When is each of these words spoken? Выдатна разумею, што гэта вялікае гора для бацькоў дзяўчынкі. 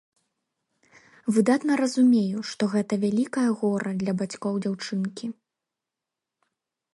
Выдатна 1.35 1.73
разумею, 1.81 2.39
што 2.53 2.63
гэта 2.73 2.93
вялікае 3.05 3.45
гора 3.61 3.91
для 4.01 4.13
бацькоў 4.23 4.53
дзяўчынкі. 4.65 5.27